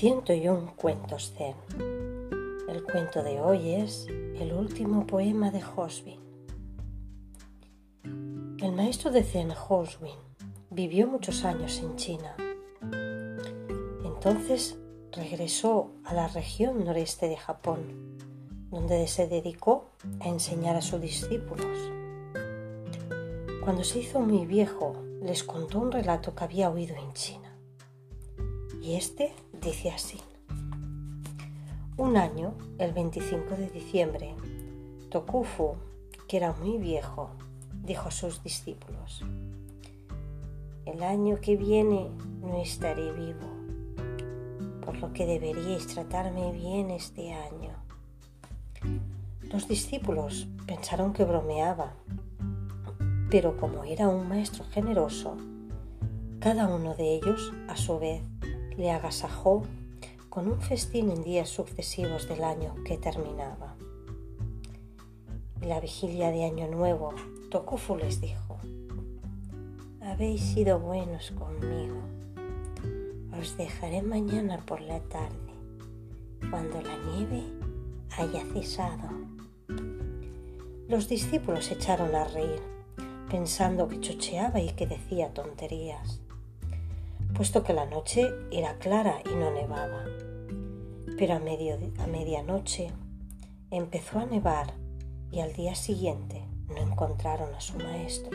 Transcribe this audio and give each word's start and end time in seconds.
101 0.00 0.76
cuentos 0.76 1.34
zen. 1.36 1.54
El 2.70 2.82
cuento 2.84 3.22
de 3.22 3.38
hoy 3.38 3.72
es 3.72 4.06
el 4.08 4.54
último 4.54 5.06
poema 5.06 5.50
de 5.50 5.62
Hoswin. 5.62 6.18
El 8.62 8.72
maestro 8.72 9.10
de 9.10 9.22
zen 9.22 9.50
Hoswin 9.50 10.16
vivió 10.70 11.06
muchos 11.06 11.44
años 11.44 11.78
en 11.80 11.96
China. 11.96 12.34
Entonces 14.02 14.78
regresó 15.12 15.90
a 16.04 16.14
la 16.14 16.28
región 16.28 16.82
noreste 16.82 17.28
de 17.28 17.36
Japón, 17.36 18.16
donde 18.70 19.06
se 19.06 19.28
dedicó 19.28 19.90
a 20.20 20.28
enseñar 20.28 20.76
a 20.76 20.80
sus 20.80 21.02
discípulos. 21.02 21.76
Cuando 23.62 23.84
se 23.84 23.98
hizo 23.98 24.20
muy 24.20 24.46
viejo, 24.46 24.94
les 25.20 25.44
contó 25.44 25.78
un 25.78 25.92
relato 25.92 26.34
que 26.34 26.44
había 26.44 26.70
oído 26.70 26.96
en 26.96 27.12
China. 27.12 27.54
Y 28.80 28.94
este 28.94 29.34
dice 29.60 29.90
así. 29.90 30.18
Un 31.96 32.16
año, 32.16 32.54
el 32.78 32.92
25 32.92 33.56
de 33.56 33.68
diciembre, 33.68 34.34
Tokufu, 35.10 35.76
que 36.26 36.38
era 36.38 36.52
muy 36.52 36.78
viejo, 36.78 37.30
dijo 37.84 38.08
a 38.08 38.10
sus 38.10 38.42
discípulos, 38.42 39.22
el 40.86 41.02
año 41.02 41.40
que 41.40 41.56
viene 41.56 42.08
no 42.40 42.62
estaré 42.62 43.12
vivo, 43.12 43.46
por 44.84 44.96
lo 44.98 45.12
que 45.12 45.26
deberíais 45.26 45.86
tratarme 45.86 46.52
bien 46.52 46.90
este 46.90 47.32
año. 47.34 47.74
Los 49.42 49.68
discípulos 49.68 50.48
pensaron 50.66 51.12
que 51.12 51.24
bromeaba, 51.24 51.92
pero 53.30 53.56
como 53.58 53.84
era 53.84 54.08
un 54.08 54.26
maestro 54.26 54.64
generoso, 54.70 55.36
cada 56.38 56.66
uno 56.68 56.94
de 56.94 57.16
ellos, 57.16 57.52
a 57.68 57.76
su 57.76 57.98
vez, 57.98 58.22
le 58.80 58.90
agasajó 58.90 59.62
con 60.30 60.48
un 60.48 60.58
festín 60.58 61.10
en 61.10 61.22
días 61.22 61.50
sucesivos 61.50 62.26
del 62.26 62.42
año 62.42 62.74
que 62.86 62.96
terminaba. 62.96 63.76
La 65.60 65.80
vigilia 65.80 66.30
de 66.30 66.44
Año 66.44 66.66
Nuevo, 66.66 67.12
Tokufu 67.50 67.96
les 67.96 68.22
dijo, 68.22 68.56
habéis 70.00 70.40
sido 70.40 70.80
buenos 70.80 71.30
conmigo. 71.32 72.00
Os 73.38 73.58
dejaré 73.58 74.00
mañana 74.00 74.64
por 74.64 74.80
la 74.80 75.00
tarde, 75.00 75.52
cuando 76.48 76.80
la 76.80 76.96
nieve 76.96 77.44
haya 78.16 78.42
cesado. 78.54 79.10
Los 80.88 81.06
discípulos 81.06 81.70
echaron 81.70 82.14
a 82.14 82.24
reír, 82.24 82.62
pensando 83.30 83.88
que 83.88 84.00
chocheaba 84.00 84.58
y 84.58 84.70
que 84.70 84.86
decía 84.86 85.34
tonterías 85.34 86.22
puesto 87.32 87.62
que 87.62 87.72
la 87.72 87.86
noche 87.86 88.32
era 88.50 88.78
clara 88.78 89.22
y 89.24 89.34
no 89.34 89.50
nevaba. 89.50 90.04
Pero 91.18 91.34
a, 91.34 91.36
a 91.36 92.06
medianoche 92.06 92.90
empezó 93.70 94.18
a 94.18 94.26
nevar 94.26 94.74
y 95.30 95.40
al 95.40 95.52
día 95.52 95.74
siguiente 95.74 96.44
no 96.68 96.78
encontraron 96.78 97.54
a 97.54 97.60
su 97.60 97.76
maestro. 97.78 98.30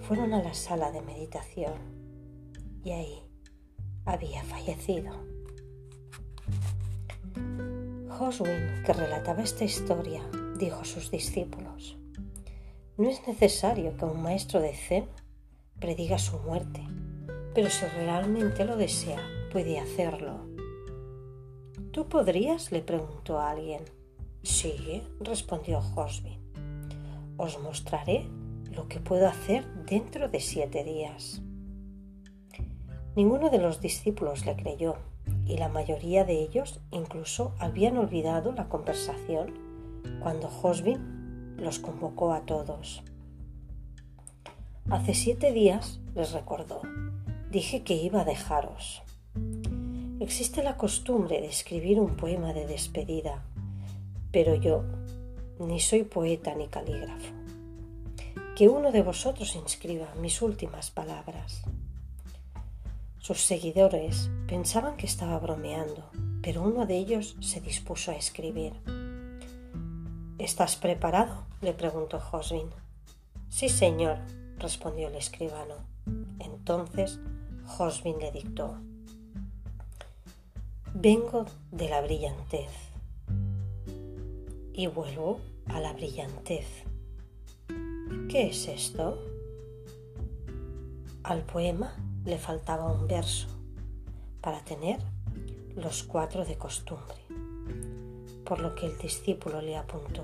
Fueron 0.00 0.34
a 0.34 0.42
la 0.42 0.54
sala 0.54 0.92
de 0.92 1.02
meditación 1.02 1.74
y 2.84 2.92
ahí 2.92 3.22
había 4.04 4.42
fallecido. 4.44 5.12
Hoswin, 8.18 8.82
que 8.84 8.92
relataba 8.92 9.42
esta 9.42 9.64
historia, 9.64 10.22
dijo 10.58 10.80
a 10.80 10.84
sus 10.84 11.10
discípulos, 11.10 11.98
no 12.96 13.10
es 13.10 13.26
necesario 13.26 13.96
que 13.96 14.06
un 14.06 14.22
maestro 14.22 14.60
de 14.60 14.74
Zen 14.74 15.06
prediga 15.78 16.18
su 16.18 16.38
muerte 16.38 16.82
pero 17.56 17.70
si 17.70 17.86
realmente 17.86 18.66
lo 18.66 18.76
desea, 18.76 19.18
puede 19.50 19.78
hacerlo. 19.78 20.46
¿Tú 21.90 22.06
podrías? 22.06 22.70
le 22.70 22.82
preguntó 22.82 23.38
a 23.38 23.52
alguien. 23.52 23.82
Sí, 24.42 25.02
respondió 25.20 25.78
Hosby. 25.78 26.38
Os 27.38 27.58
mostraré 27.60 28.28
lo 28.72 28.88
que 28.88 29.00
puedo 29.00 29.26
hacer 29.26 29.64
dentro 29.86 30.28
de 30.28 30.40
siete 30.40 30.84
días. 30.84 31.40
Ninguno 33.16 33.48
de 33.48 33.56
los 33.56 33.80
discípulos 33.80 34.44
le 34.44 34.54
creyó 34.54 34.96
y 35.46 35.56
la 35.56 35.70
mayoría 35.70 36.26
de 36.26 36.42
ellos 36.42 36.82
incluso 36.90 37.54
habían 37.58 37.96
olvidado 37.96 38.52
la 38.52 38.68
conversación 38.68 39.54
cuando 40.20 40.50
Hosbin 40.62 41.56
los 41.56 41.78
convocó 41.78 42.34
a 42.34 42.44
todos. 42.44 43.02
Hace 44.90 45.14
siete 45.14 45.52
días, 45.52 46.00
les 46.14 46.32
recordó, 46.32 46.82
dije 47.56 47.84
que 47.84 47.94
iba 47.94 48.20
a 48.20 48.24
dejaros. 48.26 49.02
Existe 50.20 50.62
la 50.62 50.76
costumbre 50.76 51.40
de 51.40 51.46
escribir 51.46 51.98
un 51.98 52.14
poema 52.14 52.52
de 52.52 52.66
despedida, 52.66 53.44
pero 54.30 54.56
yo 54.56 54.84
ni 55.58 55.80
soy 55.80 56.02
poeta 56.02 56.54
ni 56.54 56.68
calígrafo. 56.68 57.32
Que 58.54 58.68
uno 58.68 58.92
de 58.92 59.00
vosotros 59.00 59.56
inscriba 59.56 60.14
mis 60.20 60.42
últimas 60.42 60.90
palabras. 60.90 61.62
Sus 63.20 63.40
seguidores 63.40 64.28
pensaban 64.46 64.98
que 64.98 65.06
estaba 65.06 65.38
bromeando, 65.38 66.10
pero 66.42 66.60
uno 66.60 66.84
de 66.84 66.98
ellos 66.98 67.36
se 67.40 67.62
dispuso 67.62 68.10
a 68.10 68.16
escribir. 68.16 68.74
¿Estás 70.38 70.76
preparado? 70.76 71.46
le 71.62 71.72
preguntó 71.72 72.20
Josvin. 72.20 72.68
Sí, 73.48 73.70
señor, 73.70 74.18
respondió 74.58 75.08
el 75.08 75.14
escribano. 75.14 75.76
Entonces 76.38 77.18
Hosbin 77.66 78.18
le 78.18 78.30
dictó. 78.30 78.76
Vengo 80.94 81.44
de 81.72 81.88
la 81.88 82.00
brillantez 82.00 82.70
y 84.72 84.86
vuelvo 84.86 85.40
a 85.66 85.80
la 85.80 85.92
brillantez. 85.92 86.66
¿Qué 88.30 88.48
es 88.48 88.68
esto? 88.68 89.18
Al 91.22 91.42
poema 91.42 91.94
le 92.24 92.38
faltaba 92.38 92.90
un 92.90 93.06
verso 93.06 93.48
para 94.40 94.64
tener 94.64 94.98
los 95.74 96.02
cuatro 96.04 96.44
de 96.44 96.56
costumbre, 96.56 97.16
por 98.44 98.60
lo 98.60 98.74
que 98.74 98.86
el 98.86 98.96
discípulo 98.96 99.60
le 99.60 99.76
apuntó. 99.76 100.22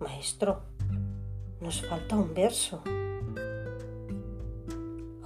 Maestro, 0.00 0.62
nos 1.60 1.82
falta 1.82 2.16
un 2.16 2.34
verso. 2.34 2.82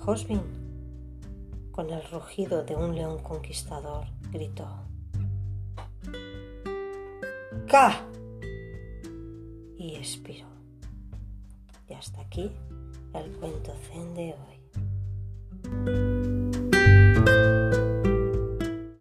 Hosbin 0.04 0.63
con 1.74 1.90
el 1.90 2.08
rugido 2.08 2.62
de 2.62 2.76
un 2.76 2.94
león 2.94 3.18
conquistador, 3.20 4.06
gritó. 4.30 4.68
¡Ca! 7.66 8.00
Y 9.76 9.96
expiró. 9.96 10.46
Y 11.88 11.94
hasta 11.94 12.20
aquí 12.20 12.52
el 13.12 13.32
cuento 13.38 13.74
zen 13.90 14.14
de 14.14 14.34
hoy. 14.34 16.13